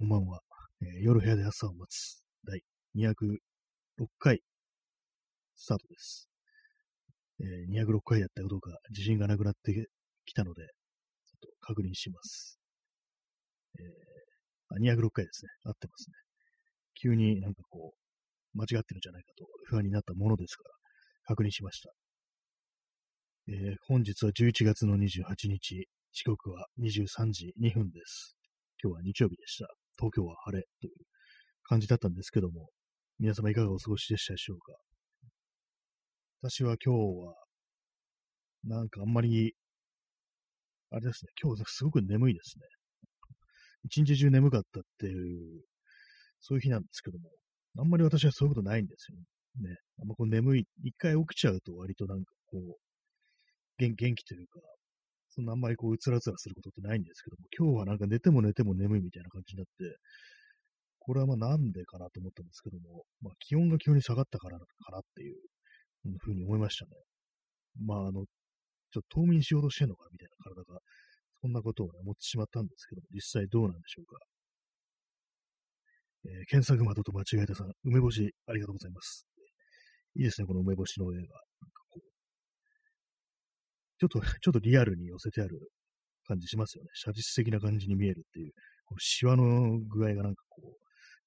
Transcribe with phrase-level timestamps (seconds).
[0.00, 0.40] こんばんは。
[0.80, 2.62] えー夜部屋で朝を待つ第
[2.96, 4.40] 206回
[5.54, 6.30] スタートです。
[7.38, 9.90] えー206回やったかどうか自信がなくなって
[10.24, 12.58] きたので、ちょっと確認します。
[13.78, 15.50] えーあ206回ですね。
[15.66, 16.14] 合ってますね。
[16.94, 17.92] 急になんかこ
[18.54, 20.70] う、間違ってるんじゃないかと不安になったものですから、
[21.26, 21.90] 確認しました。
[23.48, 28.34] えー本日は11月の28日、時刻は23時2分です。
[28.82, 29.79] 今日は日曜日でした。
[30.00, 30.92] 東京は晴れという
[31.64, 32.70] 感じだったんですけども、
[33.18, 34.72] 皆様いかがお過ごしでしたでしょうか？
[36.42, 37.34] 私は今日は、
[38.64, 39.52] なんかあんまり、
[40.90, 42.64] あれですね、今日すごく眠いですね。
[43.84, 45.62] 一日中眠かったっていう、
[46.40, 47.28] そういう日なんですけども、
[47.78, 49.68] あんまり私はそういうことないんですよね。
[49.70, 52.62] ねあんまこう眠い、一回起きちゃうと割となんかこう、
[53.78, 54.60] 元気というか、
[55.40, 59.96] そんなあんまりこう、うつらつらすることってないんですけども、今日はなんか寝ても寝ても眠いみたいな感じになって、
[60.98, 65.36] これはまあなんでかなと思ったんですけども、まあ気温が急に下がったからかなっていう
[66.18, 66.90] ふうに思いましたね。
[67.80, 68.24] まああの、
[68.92, 70.80] ちょっと冬眠しようとしてんのかみたいな体が、
[71.40, 74.18] そんなことを、ね、思ってしまったんですけども、実際どうなんでしょうか。
[76.26, 79.26] えー検索窓と間違えたさん、梅干しありがとうございます。
[80.16, 81.49] いいですね、この梅干しの絵が。
[84.00, 85.70] ちょっと、 ちょっとリアルに寄せてある
[86.24, 86.90] 感じしますよね。
[86.94, 88.52] 写実的な感じに見えるっていう、
[88.86, 90.76] このシワの具合がなんかこう、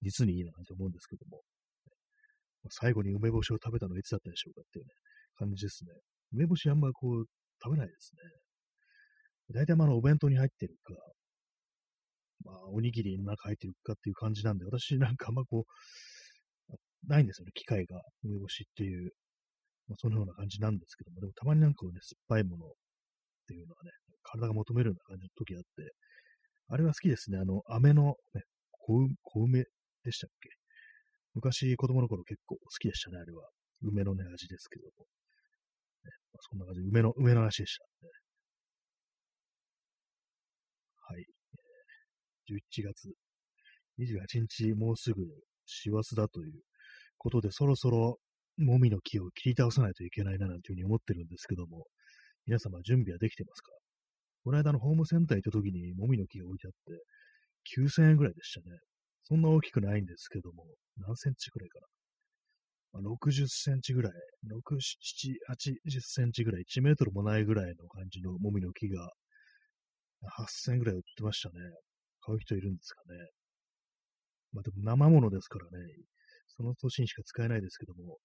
[0.02, 1.44] 実にいいなと思うんですけども、
[2.70, 4.92] 最後に梅干しを食べたのはいつだったでしょうかっていうね、
[5.36, 5.92] 感じですね。
[6.32, 7.26] 梅干しあんまこう、
[7.64, 8.42] 食べないですね。
[9.54, 10.94] 大体まあのお弁当に入ってるか、
[12.46, 19.12] まあおにぎりの中入ってるかっていう感じなんで、私なんかあんまこう、ないんですよね、機会が、梅干しっていう
[19.88, 22.70] まあ、そのような感じなんですけども、でもたまになんかね、酸っぱいものっ
[23.48, 23.92] ていうのはね、
[24.24, 25.94] 体が求めるような感じの時あって、
[26.70, 27.38] あれは好きですね。
[27.38, 29.64] あの、飴の、ね、小梅小梅
[30.04, 30.50] でしたっけ？
[31.36, 33.50] 昔子供の頃結構好きでしたね、あれは。
[33.82, 35.06] 梅のね、味ですけども。
[36.06, 38.10] ねまあ、そんな感じで、梅の、梅の味でしたね。
[41.02, 41.26] はい。
[42.48, 43.14] 11月
[44.00, 45.22] 28日、もうすぐ
[45.66, 46.62] 師走だという
[47.18, 48.20] ことで、そろそろ
[48.58, 51.86] もみの木を切り倒さないといけないななんていうふうに思ってるんですけども、
[52.46, 53.72] 皆様準備はできてますか？
[54.44, 58.78] この間のホームセンター行った時にもみの木が置いてあって、9000円ぐらいでしたね。
[59.24, 60.66] そんな大きくないんですけども、
[60.98, 61.88] 何センチぐらいかな？
[62.94, 64.12] まあ、60センチぐらい、
[64.52, 69.10] 6、7、80センチぐらい、1メートルもないぐらいの感じのもみの木が、
[70.38, 71.56] 8000円ぐらい売ってましたね。
[72.22, 73.18] 買う人いるんですかね。
[74.52, 75.72] まあでも生物ですからね、
[76.56, 78.18] その年にしか使えないですけども、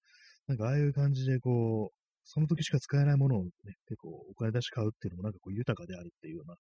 [0.47, 3.51] なんかああいう感じでこう、その時しか使えないものをね、
[3.89, 6.57] 結構お金出し買うっていうのもなんかこう豊かであるっていうような、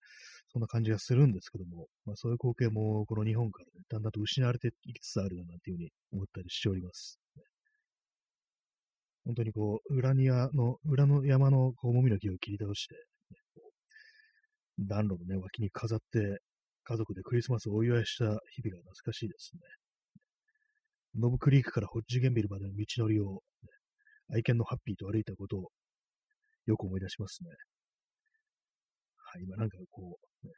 [0.51, 7.19] そんな感じがするんですけども、まあそういう光景もこの日本からね、だんだんと失われていきつつあるなっていうふうに思ったりしております。
[9.27, 13.41] 本当にこう、裏庭の、裏の山のこう、もみの木を切り倒して、ね、
[14.79, 16.41] 暖炉のね、脇に飾って、
[16.85, 19.61] 家族でクリスマスをお祝いした日々が懐かしいですね。
[21.16, 23.69] ノブクリークからホッジゲンビルまでの道のりを、ね、
[24.34, 25.69] 愛犬のハッピーと歩いたことを
[26.66, 27.50] よく思い出しますね。
[29.32, 30.52] はい、今なんかこう、ね、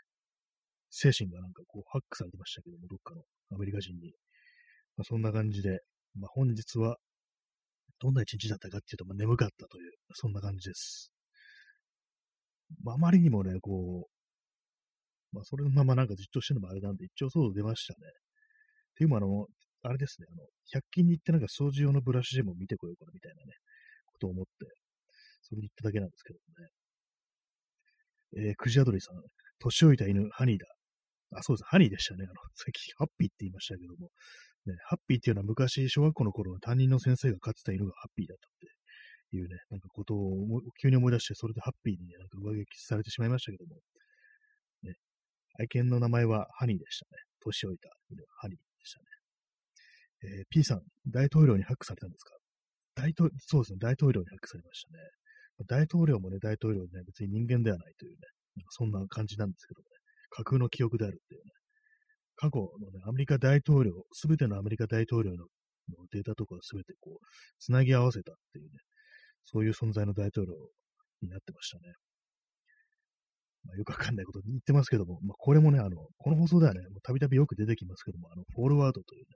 [0.90, 3.22] 精神がなんかこうハックされてましたけども、どっかの
[3.56, 4.12] アメリカ人に。
[4.96, 5.80] まあ、そんな感じで、
[6.18, 6.96] まあ、本日は
[8.00, 11.12] どんな一日だったかっていうと、まあ、眠かったという、そんな感じです。
[12.82, 18.08] まあ、あまりにもね、こう、まあ、それのままなんかじっとしてるのもあれなんで、一応そう出ましたね。
[18.08, 19.46] っていうのも、あの、
[19.82, 20.42] あれですね、あの、
[20.80, 23.52] 100均に行ってなんか掃除用のブラシでも見てこようかなみたいなね、
[24.06, 24.50] ことを思って、
[25.42, 26.38] それに行っただけなんですけど
[28.36, 28.50] もね。
[28.50, 29.16] えー、クジアドリさん、
[29.58, 30.66] 年老いた犬、ハニーだ。
[31.36, 32.24] あ、そうです、ハニーでしたね。
[32.24, 34.10] あの、さっきハッピーって言いましたけども、
[34.66, 38.50] ね、ハッピーっていうのは昔、小学校の頃の担任の先生が飼ってた犬がハッピーだったっ
[39.30, 40.36] ていうね、なんかことを
[40.80, 43.80] 急に思い出して、それでハッピーにね、なんか上書きされてしまいましたけども、
[44.82, 44.94] ね、
[45.58, 47.22] 愛犬の名前はハニーでしたね。
[47.40, 48.69] 年老いた犬ハニー。
[50.22, 52.34] えー、P さん、大統領にハックされたんですか？
[52.94, 55.04] 大統そうですね、大統領にハックされましたね。
[55.66, 58.18] 大統領もね、大統領でね、別に人間ではないというね、
[58.56, 59.96] なんかそんな感じなんですけどもね、
[60.30, 61.50] 架空の記憶であるっていうね、
[62.36, 65.46] 過去のね、アメリカ大統領、すべてのアメリカ大統領の
[65.90, 67.26] のデータとかをすべてこう、
[67.58, 68.70] つなぎ合わせたっていうね、
[69.44, 70.52] そういう存在の大統領
[71.20, 71.94] になってましたね。
[73.64, 79.26] まあ、よくわかんないこと言ってますけども、まあ、これもね、あの、この放送ではね、たびたびよく出てきますけども、あの、フォールワードというね、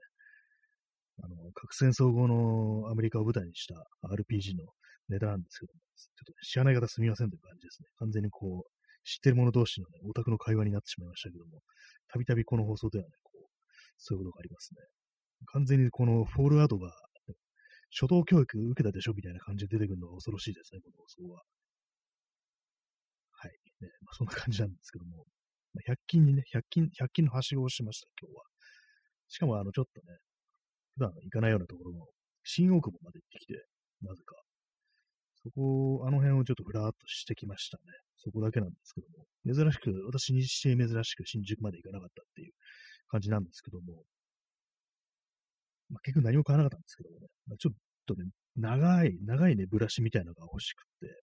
[1.23, 4.65] あの、核戦争後のアメリカを舞台にした RPG の
[5.09, 7.87] ネタなんですけども、ちょっと知らない方すみませんという感じですね。
[7.99, 8.69] 完全にこう、
[9.05, 11.61] 知ってる者同士のね、オタクの会話になってしまいましたけども、
[12.07, 13.47] たびたびこの放送ではね、こう、
[13.97, 14.81] そういうことがありますね。
[15.53, 16.91] 完全にこのフォールアウトが、
[17.91, 21.41] 初等教育受けたでしょみたいな感じで出てくるのが恐ろしいですね、この放送は。
[23.31, 23.51] はい。
[23.79, 25.25] ねまあ、そんな感じなんですけども、
[25.73, 28.43] まあ、100均にね、100均、100均のはしごをしました、今日は。
[29.27, 30.17] しかも、あの、ちょっとね、
[30.95, 32.05] 普段行かないようなところの
[32.43, 33.65] 新大久保まで行ってきて、
[34.01, 34.35] なぜか。
[35.43, 37.83] そこ、あの辺をちょっとふらーっとしてきましたね。
[38.17, 39.25] そこだけなんですけども。
[39.45, 42.53] 珍しく、私にして珍しく新宿まで行かなかったっていう
[43.09, 44.03] 感じなんですけども。
[45.89, 47.27] まあ、結局何も買わなかったんですけどもね。
[47.47, 47.75] まあ、ちょっ
[48.07, 48.25] とね、
[48.55, 51.21] 長い、長いね、ブラシみたいなのが欲しくって、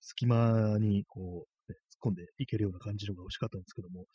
[0.00, 4.06] 隙間にこう、ね、突っ込んでいけるような感じのが欲しかったんですけども、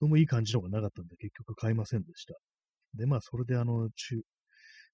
[0.00, 2.34] どうもいい感じのがなかったんで結局買いませんでした。
[2.94, 4.22] で、まあ、それであの、中、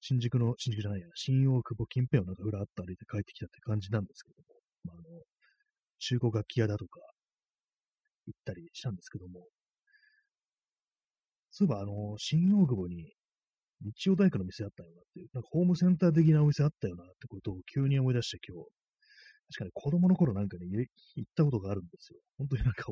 [0.00, 5.22] 新宿の、新宿じゃないや、新大久保近辺をなんか裏あった歩いて帰ってきたって感じなんですけども、まあ、あの、
[5.98, 7.00] 中古楽器屋だとか、
[8.26, 9.46] 行ったりしたんですけども、
[11.50, 13.12] そういえばあの、新大久保に
[13.80, 18.68] 日曜大工の店あったよなっていう、なんかホームセンター的なお店あったよなってことを急に思い出して今日、
[19.50, 20.66] 確かに子供の頃なんかね、
[21.16, 22.18] 行ったことがあるんですよ。
[22.36, 22.84] 本当になんか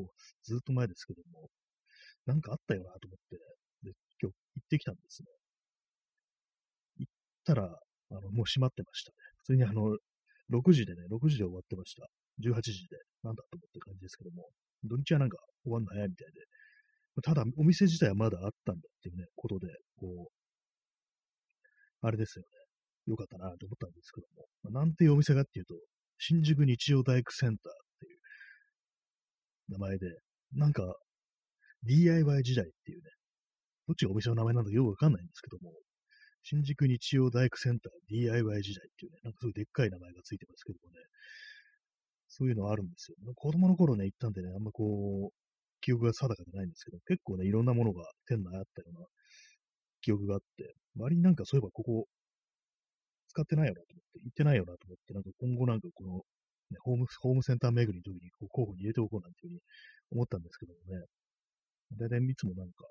[0.43, 1.49] ずっと前ですけども、
[2.25, 3.37] なんかあったよなと思って、
[3.83, 5.27] で、今日行ってきたんですね。
[7.47, 9.15] たら、あの、もう閉まってましたね。
[9.47, 9.95] 普通にあの、
[10.51, 12.03] 6時でね、6時で終わってました。
[12.43, 14.47] 18時で、なんだと思って感じですけども、
[14.83, 16.41] 土日はなんか終わんの早いみたいで、
[17.23, 20.31] ただお店自体はまだあったんだっていうね、ことで、こう、
[22.01, 23.11] あれですよね。
[23.11, 25.75] よかったなと思ったんですけども、まあ、なんていうお店かっていうと、
[26.19, 28.19] 新宿日曜大工センターっていう
[29.71, 30.07] 名前で、
[30.53, 30.83] なんか
[31.83, 33.03] DIY 時代っていうね、
[33.87, 35.71] どっちがお店の名前なんだかよくわかんないんですけども、
[36.43, 40.97] 新宿日曜大工センター DIY 時代っていうね、なんかすごいでっかい名前がついてますけどもね、
[42.29, 43.17] そういうのあるんですよ。
[43.35, 45.33] 子供の頃ね、行ったんでね、あんまこう、
[45.81, 49.05] 記憶が定かじゃないんですけど、結構ね、いろんなものが店内あったような
[50.01, 52.07] 記憶があって、割になんかそういえばここ
[53.29, 56.15] 使ってないよなと思って、行ってないよなと思って、なんか今後なんかこの、
[56.71, 59.61] ね、ホーム、ホームセンター巡りの時にこう候補に入れておこうなんていうふうに
[60.11, 61.05] 思ったんですけどもね、
[61.97, 62.85] 大体いつもなんか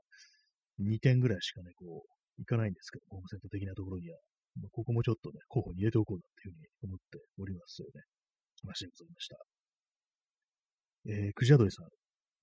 [0.80, 4.18] 2点ぐらいしかね、こう、行かないんですけど、ホームセンター的なところには、
[4.60, 8.02] まあ、ここもちょっとね、候補に入れておこうなんていうふうに思っておりますよね。
[8.62, 9.36] 話でございました。
[11.08, 11.86] えー、クジャドリさん、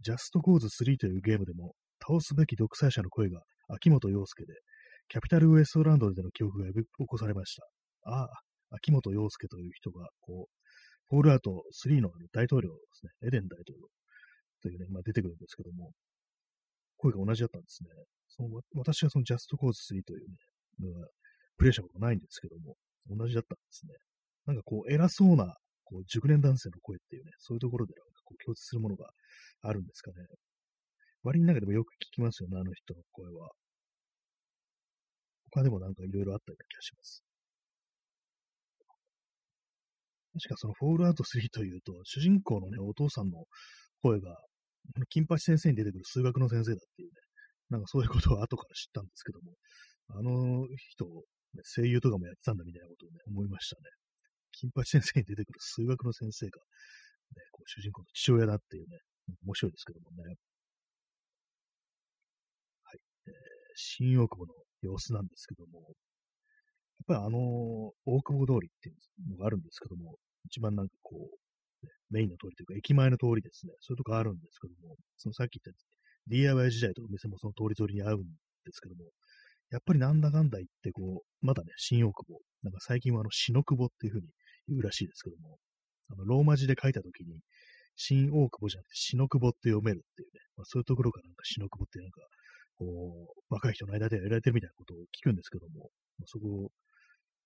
[0.01, 4.53] ジャストコーズ3というゲームでも、倒すべき独裁者の声が秋元洋介で、
[5.09, 7.63] キャピタルウエストランドでの記憶が呼び起こされました。
[8.05, 8.29] ああ、
[8.71, 10.53] 秋元洋介という人が、こう、
[11.09, 13.87] フォールアウト3の大統領ですね、エデン大統領
[14.61, 15.91] というね、まあ、出てくるんですけども、
[17.03, 17.89] 声が同じだったんですね。
[18.29, 20.35] その私はそのジャストコーズ3というね、
[20.79, 21.07] のは
[21.57, 22.75] プレイしたことないんですけども、
[23.11, 23.93] 同じだったんですね。
[24.47, 29.09] なんかこう、偉そうな、こう、熟年男性の声っていうね、そういうところでなんかこう共通するものが
[29.61, 30.25] あるんですかね。
[31.23, 33.51] 割になんかでもよく聞きますよね、あの人の声は。
[35.51, 37.23] 他でもなんかいろいろあったような気がします。
[40.33, 43.45] 確かそのフォールアウト3というと、主人公のね、お父さんの
[44.01, 44.35] 声が、
[45.09, 47.13] 金八先生に出てくる数学の先生だっていうね、
[47.69, 49.53] なんかそういうことを後から知ったんですけども、
[50.09, 51.05] あの人、
[51.63, 53.81] 声優とかもやってたんだみたいなことをね、思いましたね。
[54.51, 56.61] 金八先生に出てくる数学の先生が、
[57.35, 58.97] ね、こう主人公の父親だっていうね、
[59.45, 60.35] 面白いですけどもね。
[62.83, 62.99] はい。
[63.27, 63.33] えー、
[63.75, 65.93] 新大久保の様子なんですけども、やっ
[67.07, 67.39] ぱりあの、
[68.05, 71.42] 大久保通りっていうのがあるんですけども、一番なんかこう、
[71.83, 75.83] ね、メインの通りというか、駅前の通りですね、そういうとこあるんですけども、そのさっき言った
[76.27, 78.23] DIY 時代とお店もその通り通りに合うん
[78.65, 79.03] ですけども、
[79.71, 84.27] やっぱりなんだかんだ言って、こう、まだね、新大久保、なんか最近はあの、新久保っていうふうに
[84.69, 85.57] 言うらしいですけども、
[86.11, 87.41] あの、ローマ字で書いたときに、
[87.95, 92.21] 新大久保じゃなくて、新久保って読めるっていうね、まあ、そういうところがなんか新久保ってなんか、
[92.77, 96.69] こう、若い人の間でやられてるみたいなことを聞くんですけども、まあ、そこ、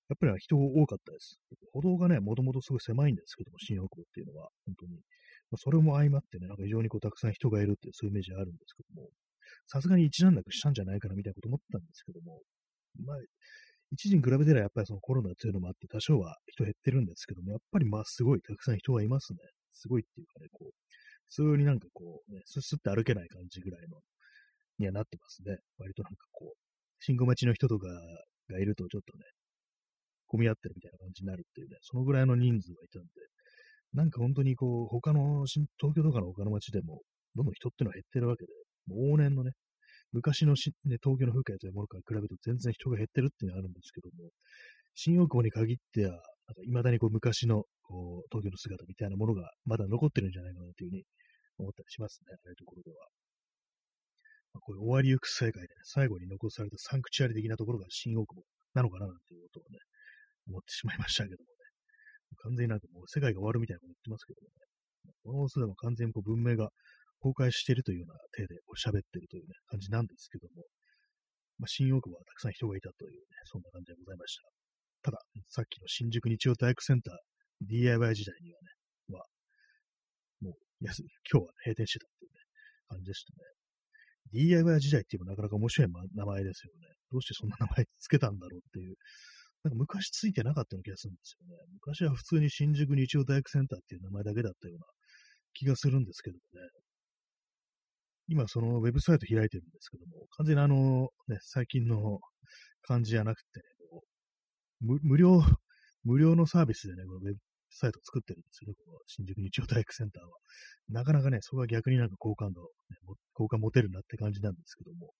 [0.09, 1.39] やっぱり人多かったです。
[1.73, 4.93] 歩道がね、もともとすごい狭いんですけども、新大久保っていうのは、本当に。
[5.51, 9.09] まあ、それも相まってね、なんか非常にこうたくさん人がいるっていう、そういうイメージあるんですけども、
[9.67, 12.41] さすがに一段落したんじゃないかなみたいなこと思ったんですけども、
[13.05, 13.17] まあ、
[13.91, 19.39] 一時に比べたらやっぱりそのコロナっていうのもあって、多少は人減ってるんですけども、やっぱりまあすごいたくさん人がいますね。
[19.73, 20.71] すごいっていうかね、こう、
[21.29, 23.99] 普通になんかこう、ね、スッスって歩けない感じぐらいの、
[24.79, 25.57] にはなってますね。
[25.77, 26.57] 割となんかこう、
[26.99, 27.87] 信号待ちの人とか
[28.49, 29.23] がいるとちょっとね、
[30.27, 33.09] 混み合ってるみたいな感じになるっていうね、そのぐらいの人数がいたんで、
[33.93, 37.01] なんか本当にこう、他の、東京とかの他の街でも、
[37.35, 38.51] どんどん人ってのは減ってるわけで、
[38.91, 39.51] 往年のね、
[40.11, 44.29] 昔のし、ね、東京の風景というものから比べると全然人が減ってるっていうのがあるんですけども、
[44.95, 46.23] 新大久保に限っては、なんか
[46.63, 51.03] 未だにこう昔のこう東京の姿みたいなものがまだ残ってるんじゃないかなというふうに
[51.59, 52.97] 思ったりしますね、ああいうところでは。
[54.53, 58.43] まあ、こういう終わりゆく世界で、ね、最後に残されたサンクチュアリ的なところが新大久保
[58.73, 59.79] なのかななんていうことをね、
[60.47, 61.67] 思ってしまいましたけどもね。
[62.43, 64.67] 完全になんかもう世界が終わるみたいなこと言ってますけどもね。
[65.23, 66.69] この放送でも完全にこう文明が
[67.23, 70.63] 崩壊しているというような体でこう喋ってるというね、感じなんですけども、
[71.59, 74.43] まあ、新大久保はたくさん人がいたというね、そんな感じでございました。
[75.09, 77.15] ただ、さっきの新宿日曜体育センター
[77.65, 78.69] DIY 時代にはね、
[79.17, 79.25] は、
[80.41, 81.01] もう、休、
[81.31, 82.37] 今日は、閉店してたっていうね、
[82.87, 83.57] 感じでしたね。
[84.33, 86.93] DIY 時代っていうのもなかなか面白い名前ですよね。
[87.09, 88.95] どうしてそんな名前つけたんだろうっていう。
[89.67, 91.55] なんか昔ついてなかったような気がするんですよね。
[91.73, 94.85] 昔は普通に新宿日曜大学センターっていう名前だけだったような
[95.53, 96.69] 気がするんですけどもね。
[98.29, 102.19] 今そのウェブサイト開いてるんですけども、完全にあの、ね、最近の
[102.81, 105.41] 感じじゃなくて、ね、無料、
[106.03, 107.37] 無料のサービスでね、このウェブ
[107.69, 110.29] サイト作ってるんですよね、この新宿日曜体育センターは。
[110.89, 112.97] なかなかね、そこは逆になんか好感度、ね、
[113.33, 115.11] 好感持てるなって感じなんですけども、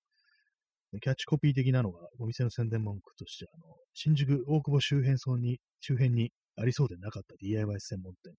[1.01, 8.33] キャッチコピー的なのが、お店の宣伝文句として、あの、新宿大久保周辺村に、周辺にありそうでなかった DIY 専門店。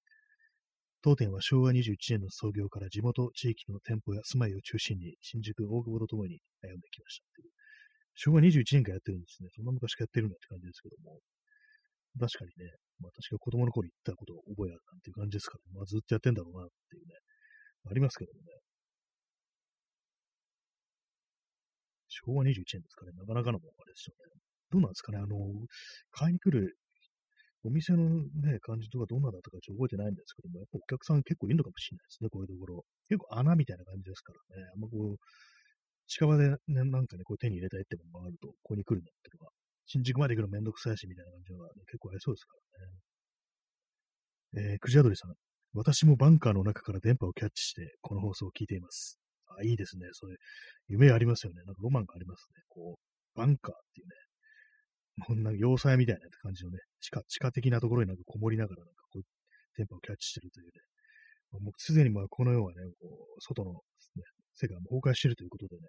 [1.03, 7.51] 当店は昭和21年の創業から地元地域の店舗や住まいを中心に新宿大久保とともに歩んできましたっていう。
[8.17, 9.49] 昭和21年からやってるんですね。
[9.55, 11.21] そんな昔からやってるんだって感じですけども。
[12.19, 17.15] 確かにね、まあ私が子供の頃言ったことを覚えあるなんていう感じですから、ね、まあずっとやってんだろうなっていうね、
[17.87, 18.59] ありますけどもね。
[22.25, 23.13] 昭和21年ですかね。
[23.13, 24.41] なかなかのもんあれですよね。
[24.71, 25.19] どうなんですかね。
[25.19, 25.37] あの、
[26.11, 26.77] 買いに来る
[27.65, 32.85] お店のね、感じとかどんなだったかちょっと覚えてないんですけども、やっぱお客さん結構いるのかもしれないですね、こういうところ。
[33.09, 34.65] 結構穴みたいな感じですからね。
[34.75, 35.17] あんまこう、
[36.07, 39.53] 近場で、ね、なんかね、こう手に入れたいってものがあると、ここに来るんだっていうのは、
[39.87, 42.55] 新宿まで行くのめんどくさいし、みたいな感じは、ね、結構ありそうですか
[44.55, 44.73] らね。
[44.73, 45.35] えー、くじあどりさん。
[45.75, 49.19] 私もバンカーの中から電波をキャッチして、この放送を聞いています。
[49.59, 50.09] あ、いいですね。
[50.13, 50.37] それ、
[50.89, 51.63] 夢ありますよね。
[51.65, 52.63] なんかロマンがありますね。
[52.69, 54.13] こう、バンカーっていうね。
[55.27, 59.23] こんな要塞みたいな感じのね、地下、地下的なところになんかこもりながら、なんかこう、
[59.77, 60.73] 電波をキャッチしてるというね。
[61.61, 63.79] もうすでにまあこの世はね、こう外の、ね、
[64.55, 65.83] 世界も崩壊してるということでね、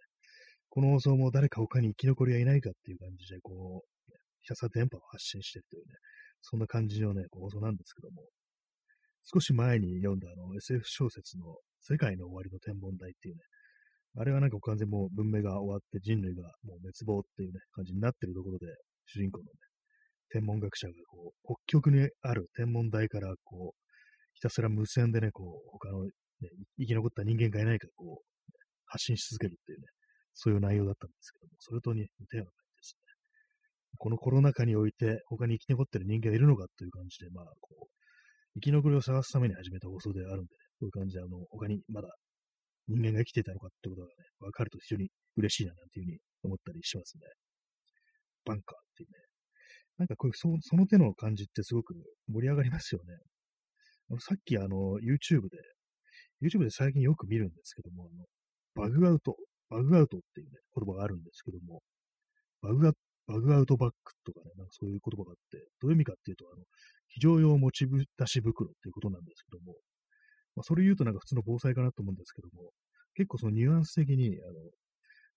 [0.69, 5.93] この放送も誰か他に生き残りはいないかっていう感じで、こう、ひたすら電波を発信してるというね、
[6.41, 8.23] そんな感じのね、放送なんですけども、
[9.25, 13.41] 少し前に読んだあの SF 小説の世界の終わりの天文台っていうね、
[14.17, 18.67] あれはなんか完全もう文明が終わって人類がもう滅亡っていうね、感じになってるところで、
[19.05, 19.49] 主人公のね、
[20.29, 23.89] 天文学者がこう、北極にある天文台からこう、
[24.33, 26.11] ひたすら無線でね、こう、他の、ね、
[26.79, 28.29] 生き残った人間がいないかこう、
[28.85, 29.85] 発信し続けるっていうね、
[30.33, 33.09] そういう内容だったんですけども、それとに似たような感じですね。
[33.97, 37.87] このコロナ禍において他に生き残ってる人間がいるのかという感じで、まあ、こう、
[38.55, 42.09] 生き残りを探すために始めた放送であるんで、ね、こういう感じで、あの、他にまだ
[42.89, 47.23] 人間が生きていたのかってことがね、わかると非常に嬉しいななんていうふうに思ったりしますね。
[48.45, 49.15] バンカーっていうね。
[49.97, 51.93] なんかこういうそその手の感じってすごく
[52.27, 53.13] 盛り上がりますよね。
[54.09, 55.57] あのさっきあの YouTube で、
[56.41, 58.09] YouTube で最近よく見るんですけども、
[58.75, 59.35] あのバグアウト、
[59.69, 61.81] バグアウトっていうね、言葉があるんですけども、
[62.61, 62.91] バグア
[63.29, 66.63] バグアウトバッグとかね、なんかそういう言葉があって、どういう意味かっていうと、あの、
[67.09, 69.77] 非常用持ち出し袋っていうことなんですけども、
[70.59, 72.71] まあ、それ言うとなんか普通の防災かなと思うんですけども、
[73.15, 74.59] 結構そのニュアンス的に、あの、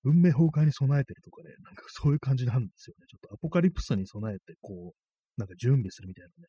[0.02, 3.06] 文明崩壊に備えてるとかね、なんかそういう感じなんですよね。
[3.08, 6.48] ちょっとアポカリプスに備えて、こう、なんか準備するみたいなね。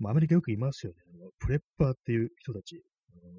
[0.00, 0.98] まあ、アメリカよくいますよね。
[1.14, 2.82] あのプレッパーっていう人たち、
[3.14, 3.30] あの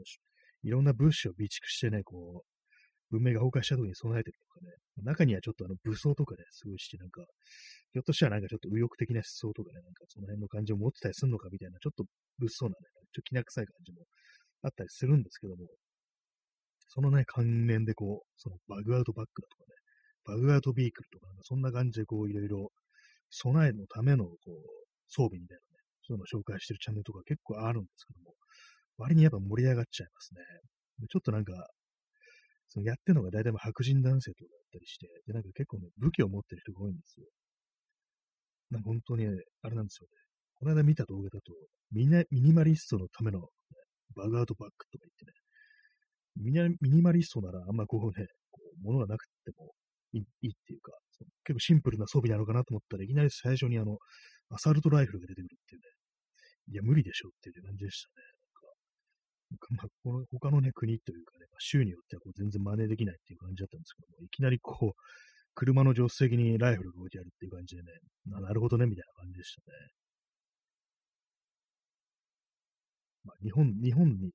[0.64, 4.72] いろんな物資を備蓄してね、こう、文明が崩壊した時に備えてるとかね。
[5.04, 7.26] 中にはちょっとあの武装とかね、すごいして、なんか、
[7.92, 12.06] ひょっとしたらなんかちょっと右翼的な思想とかね、なんかその辺の感じを持ってたりするのかみたいな、ちょっと
[12.40, 14.08] 物騒なね、ちょっときな臭い感じも
[14.64, 15.68] あったりするんですけども、
[16.88, 19.76] そのね、関連でこう、そのバグアウトバッグだとかね、
[20.26, 22.72] バグアウトビークルとか、そんな感じでこう、いろいろ
[23.30, 24.52] 備えのためのこう、
[25.08, 28.36] 装備みたいなね、そういうのを紹介してるチャンネルとか結構あるんですけども、
[28.98, 30.42] 割にやっぱ盛り上がっちゃいますね。
[31.10, 31.54] ちょっとなんか、
[32.70, 37.26] そのやってるのが大体白人男性とかだったりして、で、なんか結構ね、武器を持ってる人が多いんですよ。
[38.70, 40.16] なんか本当に、あれなんですよね。
[40.60, 41.54] この間見た動画だと、
[41.92, 43.46] ミニマリストのための、ね、
[44.16, 45.26] バグアウトバッグとか言って
[46.70, 49.74] ね、ミニマリストならあんまこうね、こう物がなくても
[50.14, 50.92] いいいっていうか、
[51.44, 53.98] 結構シンプルな装備なのかなと思ったらいきなり最初にあの、
[54.50, 55.88] アサルトライフルが出てくるっていうね、
[56.72, 58.42] いや、無理でしょっていう感じでしたね。
[59.78, 65.02] まあ、この他のね、国というかね、まあ、州によってはこう全然真似できないっていう感じだったんですけども、いきなりこう、
[65.56, 67.92] 車の助手席にライフルが置いてあるっていう感じでね、
[68.28, 69.91] なるほどね、みたいな感じでしたね。
[73.44, 74.32] 日本、日本に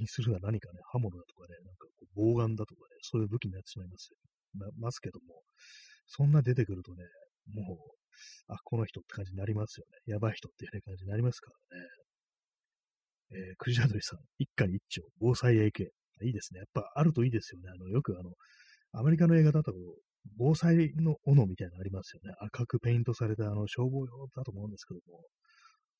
[0.00, 4.16] にするのは何かね、刃物だとかね、なんかこう、棒眼だとかね、そういう武器になってしまいますよ。
[4.58, 5.42] なますけども、
[6.06, 7.04] そんな出てくるとね、
[7.52, 7.76] もう、
[8.48, 10.12] あ、この人って感じになりますよね。
[10.12, 11.84] やばい人っていう、感じになりますからね。
[13.32, 15.88] えー、クジラドリさん、一家に一丁、防災 AK。
[16.22, 16.60] いいですね。
[16.60, 17.68] やっぱあるといいですよね。
[17.68, 18.32] あの、よくあの、
[18.92, 19.72] アメリカの映画だと、
[20.38, 22.34] 防災の斧みたいなのありますよね。
[22.40, 25.20] 赤くペイントされたあの消防用だと思うんですけども、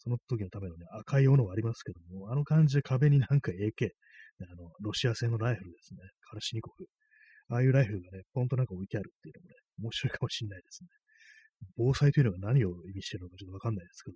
[0.07, 3.91] その時のためのね、赤い斧はありますけども、あの感じで壁になんか AK、
[4.49, 5.99] あの、ロシア製のライフルですね。
[6.23, 6.87] カラシニコフ。
[7.49, 10.89] ああいうライフルがね、ポンとなんか置いてあるっていうのもね、面白いかもしれないですね。
[11.77, 14.15] 防災というのが何を意味してるのかちょっとわかんないですけど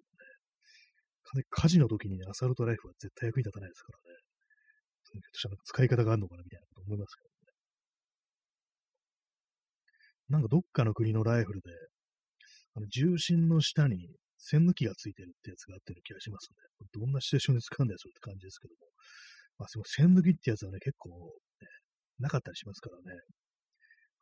[1.34, 1.44] もね。
[1.50, 4.18] 火事の時にね、アサルトライフは絶対役に立たないですからね。
[5.10, 7.34] ひょっとしたら使い方があるのかなみたいなこと思いますけどね。
[10.30, 11.70] なんかどっかの国のライフルで、
[12.76, 14.06] あの重心の下に
[14.40, 16.56] 線抜きがついてるってやつがあってる気がしますね。
[16.92, 18.88] どんなシチュエーションで使うんだよ、それって感じですけども。
[19.60, 21.68] まあ、その線抜きってやつはね、結構、ね、
[22.18, 23.20] なかったりしますからね。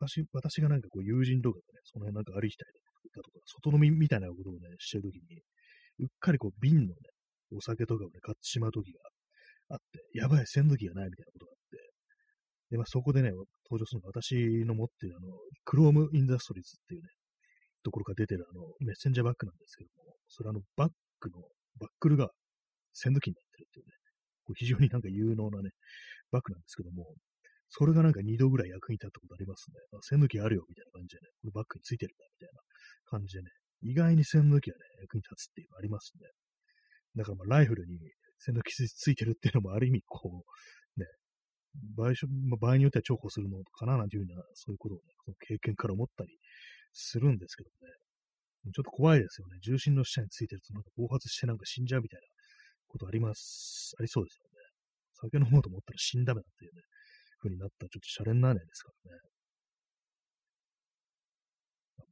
[0.01, 2.75] 私私がなんかこう友人とかでね、その辺なんか歩いたり
[3.15, 5.43] だとか、外飲みみたいなことをね、してるときに、
[6.01, 6.95] うっかりこう瓶のね、
[7.55, 9.01] お酒とかをね、買ってしまうときが
[9.71, 11.91] あって、やばい、栓抜きがないみたいなことがあって、
[12.71, 15.33] で、まあ、そこでね、登場するのが私の持っているあの、
[15.65, 17.09] クロームインダストリーズっていうね、
[17.83, 21.39] ところから出てるあの、メッセンジャーバッグなんですけども、それあの、バッグの、
[21.79, 22.31] バックルが
[22.93, 23.93] 栓抜きになってるっていうね、
[24.45, 25.71] こう非常になんか有能なね、
[26.31, 27.15] バッグなんですけども、
[27.71, 29.77] それがなんか2度ぐらい役に立ったことありますね。
[29.93, 32.61] あ、栓抜きあるよ、みたいな感じでね、このバッグについてるんだ、みたいな
[33.05, 33.51] 感じでね、
[33.83, 36.27] 意外に栓抜きはね、役に立つっていうのありますね。
[37.17, 37.99] だからまあ、ライフルに
[38.39, 40.45] 栓抜きついてるっていうのもある意味、こ
[40.97, 41.07] う、ね、
[41.97, 42.13] 場合,、
[42.49, 46.39] まあ、場合によっては重宝するのかな、なんていうような、そういうことをね、その経験から思ったり
[46.93, 47.93] するんですけどね。
[48.73, 49.59] ちょっと怖いですよね。
[49.63, 52.27] 重心の下についてるとなんか暴発してなんか死んじゃうみたいな
[52.89, 54.59] ことあります、ありそうですよね。
[55.21, 56.83] 酒飲もうと思ったら死んだめだっていうね、
[57.39, 59.21] 風になったらちょっとシャレにならないですからね。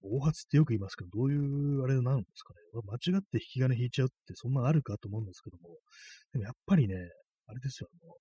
[0.02, 2.60] 暴発ってよく言いますけど、どういうあれなんですかね。
[2.84, 5.76] 間違って引き金引いちゃうってそんなあるかと思うんですけども、
[6.32, 6.94] でもやっぱりね、
[7.46, 8.14] あれですよ、あの、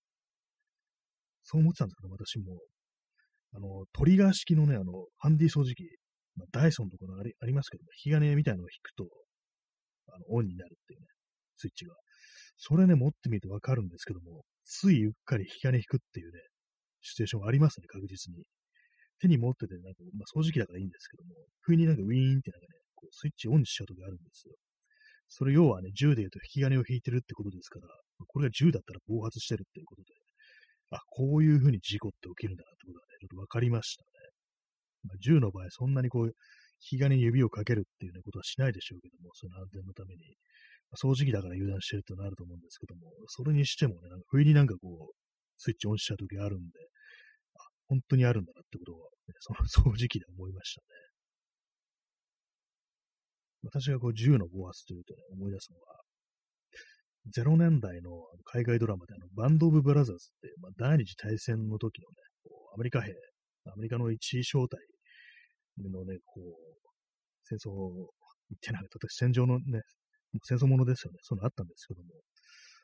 [1.44, 2.60] そう思ってたんですけど、私も、
[3.54, 5.86] あの、トリガー式のね、あの、ハンディ掃除機、
[6.36, 9.08] まあ、ダイソンとかのありありますけども、引き金みたいなのを引くと、
[10.14, 11.08] あの、オンになるっていうね、
[11.58, 11.96] スイッチが。
[12.58, 16.40] それね、持ってみるとわかるんですけども、ついうっかり引き金引くっていうね、
[17.02, 18.44] シチュエーションありますね、確実に。
[19.20, 24.56] 手に持ってて、なんか、まあ、掃除機だからいいんですけども、不意になんかウィーンってなんかね、こうスイッチオンにしちゃう時があるんですよ。
[25.28, 27.88] それ要はね、銃で言うと引き金を引いてるってことですから、
[28.28, 30.10] これが銃だったら暴発してるっていうことで、
[30.92, 34.15] あ、こういう風に事故って起きるんだなってことがね、ちょっと分かりましたね。
[35.08, 36.26] まあ、銃の場合、そんなにこう、
[36.82, 40.36] 引き金に指をかけるっていう、ね、ことはしないでしょうけども、その安全のために。
[40.94, 45.14] 掃除機だから油断してるってなると思うんですけども、それにしてもね、なんか不意になんかこう、
[45.58, 46.80] スイッチオンしちゃう時あるんで、
[47.56, 49.60] あ、本当にあるんだなってことを、ね、その
[49.92, 50.88] 掃除機で思いましたね。
[53.64, 56.02] 私がこう銃の暴発というとね、思い出すのは、
[57.36, 58.12] 0年代の
[58.44, 62.16] 海外ドラマであの、バンド・オブ・ブラザーズって、まあ、第二次大戦の時のね、
[62.76, 63.12] アメリカ兵、
[63.66, 64.80] アメリカの一位小隊
[65.78, 66.76] のね、こう、
[67.44, 67.70] 戦争
[68.50, 69.82] 言ってなかった、戦場のね、
[70.44, 71.20] 戦争ものですよね。
[71.22, 72.10] そういうのあったんですけども、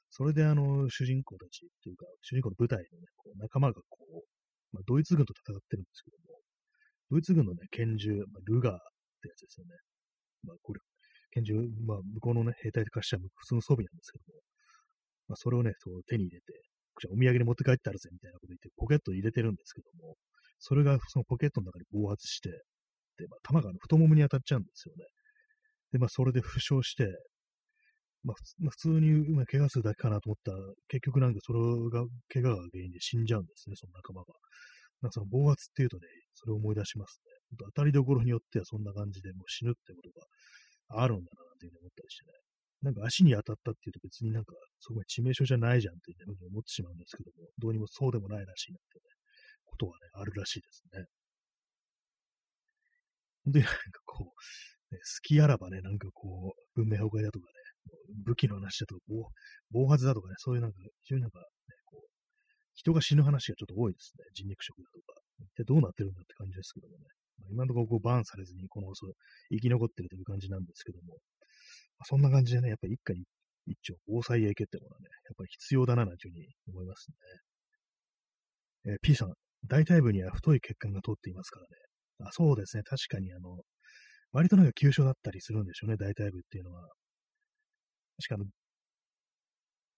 [0.10, 6.39] それであの、主人公たちっていうか、主人公の部隊のね、こう仲間がこう、まあ、ドイツ軍と戦ってるんですけども、
[7.12, 8.77] ドイツ軍のね、拳銃、まあ、ルガーっ
[9.21, 9.75] てやつですよね。
[10.43, 10.80] まあ、これ、
[11.32, 11.54] 拳銃、
[11.86, 14.39] まあ、向こうのね、兵隊化した普通の装備なんですけども、
[15.30, 16.45] まあ、それをね、そう手に入れて、
[16.99, 20.15] じゃお土産に持って帰ってあるぜ、みたいなこと言って、ポケットに入れてるんですけども、
[20.60, 22.51] それがそのポケットの中に暴発して、
[23.27, 25.05] まあ、弾が、太ももに当たっちゃうんですよね。
[25.91, 27.07] で、まあ、それで負傷して、
[28.23, 30.57] まあ、普通に、まあ、怪我するだけかなと思ったら、
[30.88, 34.34] 結局なんかそれが、怪我が原因で死んじゃうんですね、その仲間が。
[35.01, 36.03] なんかその暴発っていうとね、
[36.36, 37.57] それを思い出しますね。
[37.75, 40.10] 当たりどころによってはそんな感じでもう死ぬってこと
[40.93, 42.38] があるんだな、っていうふうに思ったりしてね。
[42.81, 49.03] なんか足に当たったっていうと別になんか、そこに致命傷じゃないじゃんっていうふうに思ってしまうんですけども、どうにもそうでもないらしいなってね、
[49.65, 51.05] ことはね、あるらしいですね。
[53.45, 57.54] 本当になんかこう、ね、好きあらばね、なんかこう、文明崩壊だとかね、
[58.25, 59.01] 武器の話だとか、
[59.71, 61.45] 暴発だとかね、そういうなんか、非常になんか、ね、
[61.86, 62.10] こう、
[62.73, 64.25] 人が死ぬ話がちょっと多いですね。
[64.34, 65.21] 人肉食だとか。
[65.41, 67.06] 一体どうなってるんだって感じですけどもね。
[67.39, 69.13] まあ、今のところこうバーンされずに、この放送
[69.49, 71.17] 生き残ってるという感じなんですけども、
[71.97, 73.25] まあ、そんな感じでね、やっぱり一家に
[73.65, 77.08] 一丁、防災影響ってものはね、やっぱり必要だな、なんていうふうに思います
[78.86, 78.93] ね。
[78.93, 79.34] えー、P さん、
[79.67, 81.90] 大腿部には太い血管が通っていますからね。
[82.23, 83.63] あそうですね、確かにあの、
[84.31, 86.88] 割となんか急所だったりするんでしょうね、大腿部っていうのは。
[88.17, 88.45] 確かあの、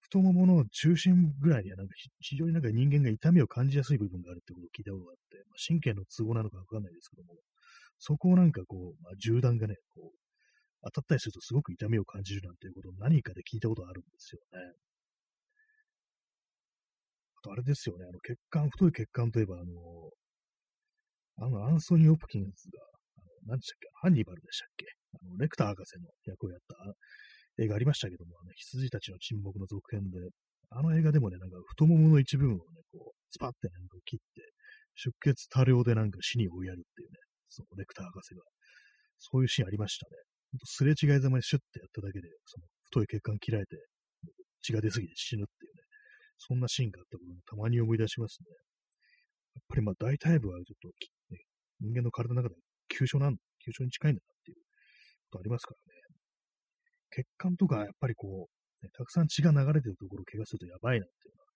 [0.02, 7.34] 太ももの中心ぐらいにはなんか非常になんか人間が痛みを感じやすい部分があるってことを聞いたことがあって、まあ、神経の都合なのかわかんないですけども、
[8.00, 10.18] そこをなんかこう、まあ、銃弾がね、こう、
[10.84, 14.74] 当たったりするとすごく痛みを感じるなんていうことを何かで聞いたことがあるんですよね。
[17.38, 19.66] あとあれですよね、あの血管、太い血管といえば、あの、
[21.38, 22.80] あの、アンソニー・オプキンズが、
[23.18, 24.86] あの何でしたっけ、ハンニバルでしたっけ
[25.22, 26.76] あの、レクター博士の役をやった
[27.64, 30.20] 映画ありましたけども、あの羊たちの沈黙の続編で、
[30.70, 34.42] あの映画でもね、なんか太ももの一部分をね、こう、スパってなんか切って、
[34.96, 37.18] 出血多量でなんか死に追いやるっていうね、
[37.50, 38.42] そのレクター博士が、
[39.20, 40.18] そういうシーンありましたね。
[40.66, 43.78] すれ違いざまにシュッてやっただけで、その太い血管切られて、
[44.62, 45.82] 血が出すぎて死ぬっていうね、
[46.38, 48.50] そんなシーンがあったことをたまに思い出しますね。
[49.56, 50.90] やっぱりまあ大体部はちょっと、
[51.84, 52.56] 人間の体の中で
[52.88, 54.58] 急所なん急所に近いんだなっていう
[55.30, 56.04] ことありますからね。
[57.12, 61.48] 血管とかやっぱりこう、ね、たくさん血が流れてるところを怪我するとやばいなっていうのは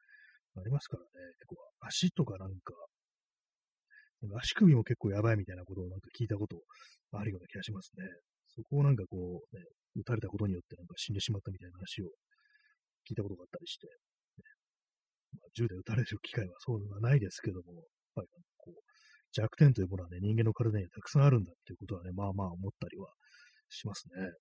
[0.61, 1.09] ありますからね。
[1.39, 2.73] 結構足とかなんか、
[4.41, 6.61] 足首も結構やばいみたいなことをなんか聞いたこと
[7.13, 8.05] あるような気がしますね。
[8.53, 9.63] そこをなんかこう、ね、
[9.95, 12.09] 撃たれたことによってなんか死んでしまったみたいな話を
[13.05, 13.93] 聞いたことがあったりして、ね
[15.33, 17.83] まあ、銃で撃たれる機会はそうはないですけども、やっ
[18.15, 18.27] ぱり
[19.33, 23.09] 弱点というものはね、人間の体にはたくさんあるんだっていうことはね、まあまあ思ったりは
[23.69, 24.31] しますね。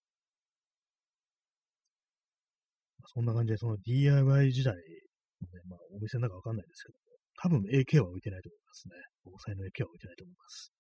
[3.15, 8.95] そんな感じで、その DIY 時代ね、まあお店の中わかんないですけども、多分 AK は置いてないと思いますね。
[9.25, 10.73] 防災の AK は置いてないと思います。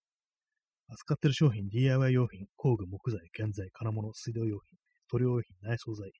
[0.88, 4.78] 扱ってる商品、DIY 用品、工具、木材、建材、金物、水道用品、
[5.10, 6.10] 塗料用品、内装材、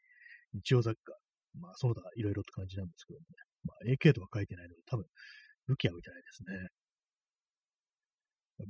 [0.55, 1.15] 日用雑貨、
[1.61, 3.37] まあ、その他いろいろって感じなんですけどもね。
[3.65, 5.07] まあ、AK とは書いてないので、多分、
[5.69, 6.69] 武器は置いてないですね。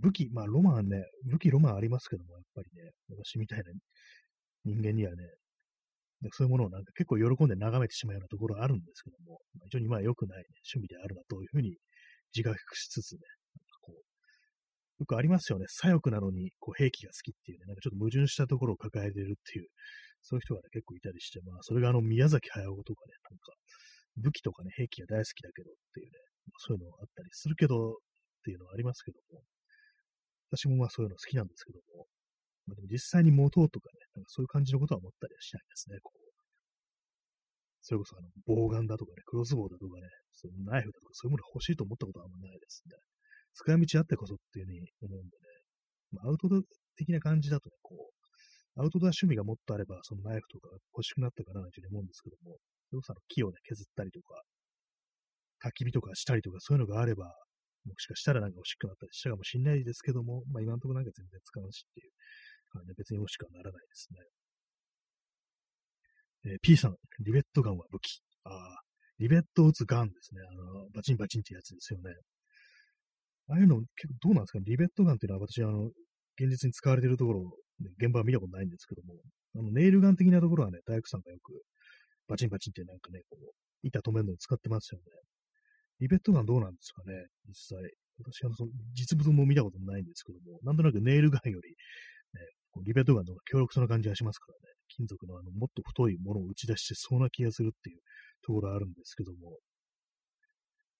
[0.02, 3.64] 武器、まあ、ロマンね、武器、ロマンありますけども、やっぱりね、私みたいな
[4.64, 5.24] 人間にはね、
[6.32, 10.44] そういうものをなんか結構喜んで眺めてしまうようなところあるんですけども、まあ、非常にまあ良くない、ね、
[10.74, 11.76] 趣味であるなというふうに
[12.34, 13.20] 自覚しつつね、
[13.54, 14.06] なんかこう
[15.00, 15.66] よくありますよね。
[15.68, 19.68] 左翼なのに、こう、兵器が好きっていうね、なんかちょっと矛盾したところを抱えてるっていう、
[20.22, 23.52] そういう人がね、結構いたりして、まあ、それがあの、宮崎駿とかね、なんか、
[24.16, 26.12] 武器とかね、兵器が大好きだけどっていうね、
[26.64, 27.94] そういうのあったりするけど、っ
[28.46, 29.42] ていうのはありますけども、
[30.50, 32.06] 私もまあそういうの好きなんですけども、
[32.66, 36.26] まあ、でも実際に持とうとかね、なんかそういう感じのことは思ったりはしないですね、こう。
[37.82, 42.98] それこそあの、棒ガンだとかね、クロスボウだとかね、そういうナイフだとかそういうもの欲しいと思ったことはあんまないですね。
[43.54, 45.46] 使い道あってこそっていうふうに思うんでね、
[46.10, 46.60] まあ、アウトドア
[46.98, 52.58] 的な感じだとね、こう、アウトドア趣味がもっとあれば、そのナイフとか欲しくなったかなというふうに思うんですけども、
[52.90, 54.42] それこそあの木をね、削ったりとか、
[55.64, 57.32] 焚き火とかしたりとか、そういうのがあれば、
[57.86, 64.18] もしかしたらなんか欲しくなったりしたかもしれないですけども、まあ今のところなんか全然使わんしっていう、ね、別に欲しくはならないですね。
[66.52, 68.20] えー、P さん、リベットガンは武器。
[68.44, 68.80] ああ、
[69.18, 70.40] リベットを撃つガンですね。
[70.50, 72.12] あの、バチンバチンってやつですよね。
[73.48, 74.58] ああいうの結構どうなんですか？
[74.62, 75.86] リベットガンっていうのは私、あの、
[76.38, 77.42] 現実に使われているところ、
[77.80, 79.14] ね、現場は見たことないんですけども、
[79.54, 81.52] あの、ネイルガン的なところはね、大工さんがよく、
[82.28, 85.04] バチンバチンってなんかね、こう、板止めるのに使ってますよね。
[86.00, 87.90] リベットガンどうなんですかね実際。
[88.18, 91.76] 私はその実物も見たことないんですけども、なんとなくネイルガンより、ね、
[92.84, 94.74] リベットガンの方が強力そうな感じがしますからね。
[94.88, 97.98] 金属のあの、もっと太いものを打ち出してそうな気がするっていう
[98.42, 99.58] ところあるんですけども、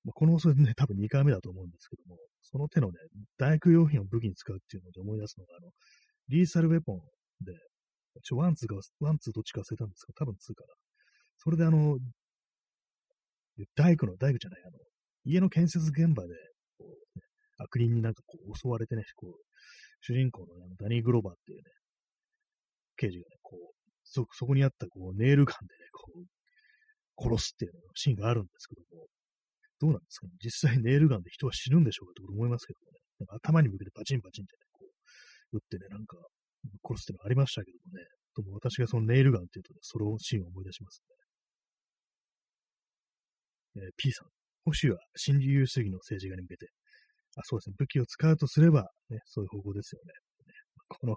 [0.05, 2.95] まあ、この放送でね、多分2回目だと思うんですけども、その手のね、
[3.39, 5.71] 大工用品を武器に使うっていうので思い出すのが、あの、
[6.29, 6.99] リーサルウェポン
[7.45, 7.53] で、
[8.23, 10.75] ちょ、 one two か、 one two どっちか忘れたんですけど、多分 two かな。
[11.39, 11.99] それであの、
[13.75, 14.79] 大工の、大工じゃない、あの、
[15.25, 16.35] 家の建設現場で、
[16.79, 17.25] こう、ね、
[17.59, 19.33] 悪人になんかこう襲われてね、こう、
[20.01, 21.65] 主人公の、あのダニー・グローバーっていうね、
[22.97, 26.25] 刑事がね、こう、そ、そこにあったこう、ネイルガンでね、こう、
[27.19, 29.07] 殺すっていうのシーンがあるんですけども、
[29.81, 30.33] どうなんですかね？
[30.43, 32.99] 実際ネイルガンで人は死ぬんでしょうかって思いますけどね。
[33.21, 34.85] なんか頭に向けてバチンバチンってね、こ
[35.53, 36.17] う、撃ってね、なんか、
[36.85, 38.05] 殺すっていうのありましたけどもね。
[38.37, 41.26] とも私がそのネイルガンっていうとね、そのシーンを思い出しますね。
[43.77, 44.29] えー、P さん。
[44.65, 46.71] 保守は新自由主義の政治家に向けて、
[47.37, 50.13] あ、そうですね、武器を使うとすれば、ね、そういう方向ですよね。
[50.89, 51.17] この、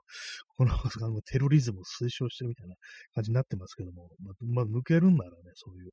[0.55, 2.75] この、あのテロリズムを推奨してるみたいな
[3.13, 5.91] 感じになってますけども、まあ、まあ、抜けるんならね、そういう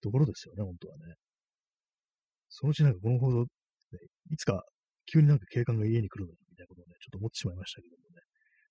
[0.00, 1.14] ところですよね、本当はね。
[2.48, 3.98] そのうちなんかこの放送、ね、
[4.30, 4.62] いつか
[5.06, 8.20] 急になんか警官が家に来るのみたいなことをね、ちょっと思ってしまいましたけどもね。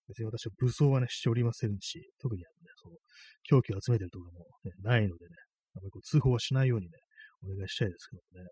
[0.08, 2.98] 別に私は武装はね、しておりませんし、特にあのね、その、
[3.44, 5.36] 凶器を集めてるとかも、ね、ないのでね、
[5.76, 6.98] あまりこう通報はしないようにね、
[7.44, 8.50] お願いしたいですけどもね。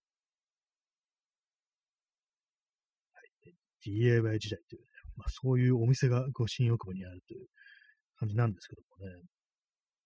[3.13, 3.54] はい。
[3.84, 7.47] DIY 時代というね、まあそういうお店がご新大久保にあるという
[8.17, 9.21] 感じなんですけどもね。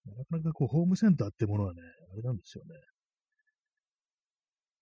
[0.05, 2.75] なかなかこう、ホームセンターってものはね、あれなんですよね。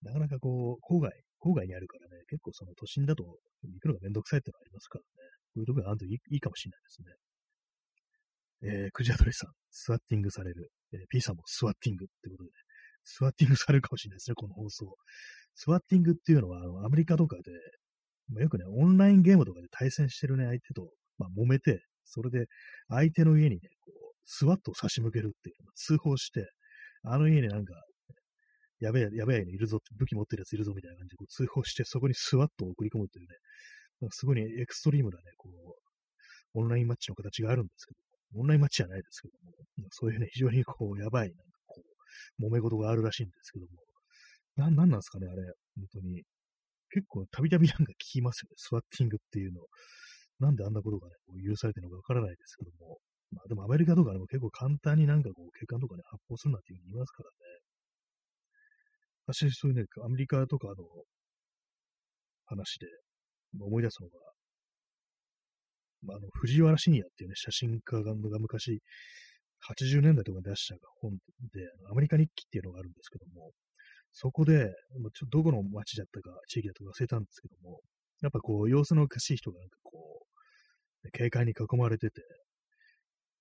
[0.01, 5.07] なかなかこう、郊外、郊外にあるからね、結構その都心だと行くのがめんどくさいってのがありますからね。
[5.53, 7.31] こういうところがあるといいいいかもしれないですね。
[8.63, 10.71] えー、クジアドレさん、スワッティングされる。
[10.93, 12.53] えー、P さんもスワッティングってことで、ね、
[13.03, 14.95] スワッティングされるかもしれないですね、この放送。
[15.55, 17.51] スワッティングっていうのは、あのアメリカとかで、
[18.29, 22.47] まあ、よくね、オンラインゲームとかで対戦してるね、相手と、まあ、揉めて、それで
[22.89, 26.49] 相手の家にね、こう、スワットを差し向けるっていう、通報して、
[27.03, 27.73] あの家になんか、
[28.79, 33.35] やべえ、やべえ、いるぞ、武器持ってるやついるぞみたいな感じでこう通報して、そこにスワットを送り込むというね、
[34.01, 35.49] なんかすごいエクストリームなね、こ
[36.55, 37.99] う、オンラインマッチの形があるんですけど
[38.41, 39.33] オンラインマッチじゃないですけど
[39.83, 41.50] も、そういうね、非常にこう、やばい、なんかこう、
[42.39, 43.71] 揉め事があるらしいんですけども、
[44.55, 45.41] な、なんなんですかね、あれ、
[45.75, 46.23] 本当に。
[46.93, 49.61] 結構たびたびなんか聞きますよね、スワッティングっていうの。
[50.39, 52.99] なんであんなことがね、こう許されてるのかわからないですけども。
[53.31, 57.35] まあでもアメリカとかでも結構簡単になんかこう、血管とかね、発砲するなんていうふうに言いますからね。
[59.27, 60.75] 私、そういうね、アメリカとかの
[62.45, 62.87] 話で
[63.59, 64.19] 思い出すのが、
[66.03, 68.81] まあ、あの、藤原信也っていうね、写真家が昔、
[69.69, 71.13] 80年代とかに出した本
[71.53, 73.51] で、アメリカ日記っていうのがあるんですけども、
[74.11, 74.73] そこで、
[75.13, 77.79] ちょどこの町だったか、地域だったか忘れたんですけども、
[78.21, 80.25] やっぱこう、様子のおかしい人がなんかこ
[81.03, 82.21] う、警戒に囲まれてて、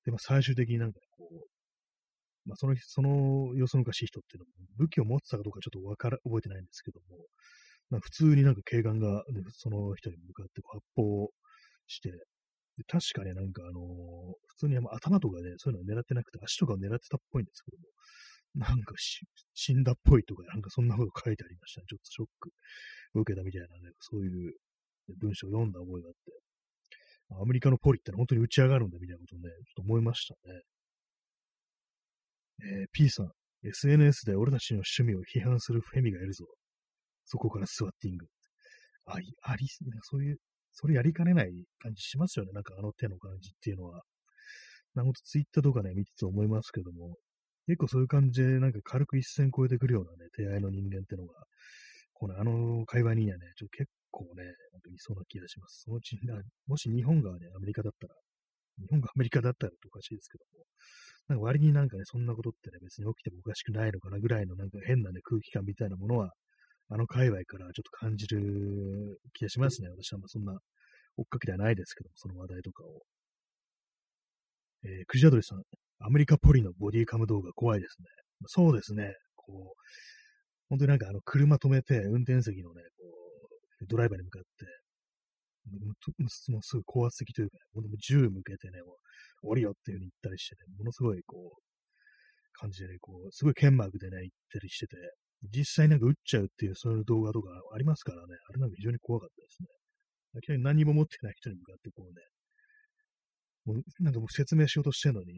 [0.05, 7.25] で、まあ、最終的になんかこう、まあ、その、その様子のおかしい人っていうのも、武器を持ってたかどうかちょっとわから、覚えてないんですけども、
[7.91, 11.29] まあ、普通になんか警官が、ね、その人に向かって発砲
[11.87, 12.11] して、
[12.87, 13.85] 確かね、なんかあのー、
[14.49, 17.85] 普通に頭とか、ね、そういうのを狙ってなくて、足とかを狙ってたっぽいんですけども、
[18.55, 18.95] なんか
[19.55, 21.87] 死んだっぽいとか、なんかそんなこと書いてありましたね。
[21.89, 22.51] ちょっとショック
[23.19, 24.55] を受けたみたいなね、そういう
[25.19, 30.61] 文章を読んだ覚えがあって、アメリカのポリってのは本当に打ち上がるんだみたいなことをね、ちょっと思いましたね。
[32.63, 33.31] えー、P さん、
[33.63, 36.47] SNS で俺たちの趣味を批判するフェミがいるぞ。
[37.25, 38.27] そこからスワッティング。
[39.07, 39.67] あ、あり、
[40.03, 40.39] そういう、
[40.73, 42.53] それやりかねない感じしますよね。
[42.53, 44.03] なんかあの手の感じっていうのは。
[44.95, 47.17] なんかツイッターとかね、見てて思いますけども、
[47.67, 51.35] 結構そういう感じで、なんか軽く一線超えてくるようなね、出会いの人間ってのが、
[52.15, 55.83] このあの会話にはね、ちょ結構ね、なんかいそうな気がします。
[55.85, 56.19] そのうち
[56.67, 58.15] もし日本がね、アメリカだったら、
[58.79, 60.65] 日本がアメリカだったらとおかしいですけども、
[61.29, 66.33] なんか割になんかね、そんなことってね、別に起きてもおかしくないのかなぐらいのなんか変なね、空気感みたいなものは、
[66.93, 69.89] あの界隈からちょっと感じる気がしますね。
[69.89, 70.59] 私はまあそんな
[71.17, 73.03] 追っかけではないですけども、その話題とかを。
[74.83, 75.63] えー、クジアドリさん、
[76.01, 78.07] アメリカポリのボディカム動画怖いですね。
[78.47, 79.13] そうですね。
[79.37, 79.81] こう、
[80.69, 83.05] 本当になんかあの車止めて、運転席のね、こ
[83.83, 84.67] う、ドライバーに向かって、
[86.51, 88.81] もうすぐ高圧的というか、ね、銃向けてね、
[89.43, 91.63] 降りよっていう風に言ったりしてね、ものすごいこう、
[92.53, 94.97] 感じでね、こう、すごい剣幕でね、言ったりしてて、
[95.43, 99.69] 実際なんか撃っちゃうっていうそういう動画とかありますからね、あれなんか非常に怖かったですね。
[100.35, 102.23] 明らかに何も持ってない人に向かってこうね、
[103.65, 105.33] もうなんかもう説明しようとしてるのに、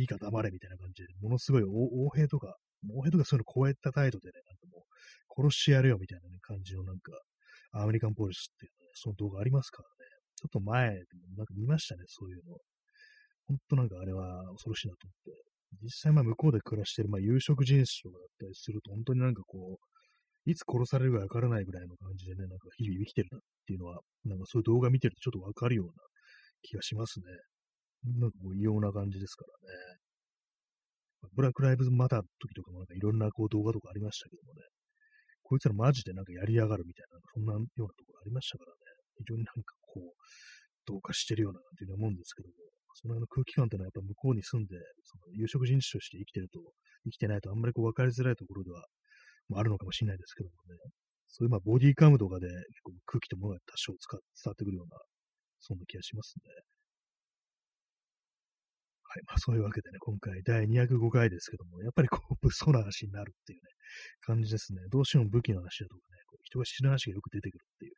[0.00, 2.56] いいか黙れみたいな感じで、ものすごい横兵とか、
[2.88, 4.84] 横兵とかそういうの超えた態度でね、なんかも
[5.42, 7.12] う殺してやるよみたいな、ね、感じのなんか、
[7.72, 9.94] アメリカンポリスっていうね、その動画ありますからね。
[10.36, 10.90] ちょっと前
[11.36, 12.56] なんか見ましたね、そういうの。
[13.46, 15.53] ほんとなんかあれは恐ろしいなと思って。
[15.82, 25.92] 実際まあ向こうで暮らしてる、まあ有色人種だったりすると、本当になんかこう、いつ殺されるかわからないぐらいの感じでね、なんか日々生きてるなっていうのは、なんかそういう動画見てるとちょっとわかるような
[26.62, 27.24] 気がしますね。
[28.20, 29.98] なんかこう異様な感じですからね。
[31.32, 34.60] ブラックライブズマターの時とかもなんかいろんなこう動画とかありましたけどもね。
[35.42, 38.78] こいつらマジでなんかやりやがるみたいな、そんなようなところありましたからね。
[39.18, 40.12] 非常になんかこう、
[40.86, 42.54] 同化してるようななんていうふうに思うんですけども、
[42.94, 46.62] その辺の空気感っていうのはやっぱ向こうに住んで、その有色人種として生きてると、
[47.04, 48.86] 生きてないとあんまりこう分かりづらいところでは、
[49.48, 50.78] まあ、るのかもしれないですけどもね。
[51.28, 52.54] そういうまあボディーカムとかで結
[52.84, 54.96] 構空気とものが多少伝わってくるような、
[55.58, 56.46] そんな気がしますね。
[59.02, 59.22] はい。
[59.26, 63.70] まあそういうわけでね、今回第205回ですけども、やっぱりこう、 物騒な話になるっていうね、
[64.22, 64.82] 感じですね。
[64.90, 67.94] どうしても武器の話だとかね、こう人が死ぬ話がよく出てくるっていう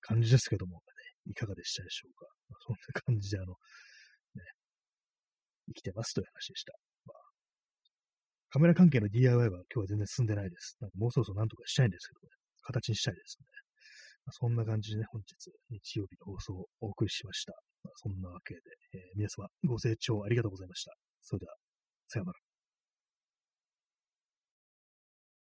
[0.00, 0.82] 感じですけども、ね、
[1.26, 2.26] いかがでしたでしょうか。
[2.48, 3.54] まあ、そんな感じで、あの、
[5.70, 6.72] 生きてますという話でした。
[7.06, 7.18] まあ、
[8.50, 10.76] カメラ関係の DIY は今日は全然進んでないです。
[10.80, 12.28] なんかもうそろそろなんとかしたいんですけどね、
[12.62, 13.46] 形にしたいですね。
[14.26, 17.52] まあ、そんな感じでね、本日、日曜日の放送をお送りしました。
[17.82, 18.60] まあ、そんなわけで、
[18.94, 20.92] えー、皆様ご清聴ありがとうございました。
[21.22, 21.54] それでは、
[22.08, 22.49] さようなら。